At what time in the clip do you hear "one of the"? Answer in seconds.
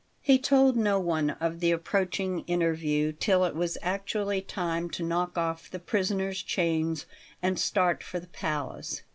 0.99-1.69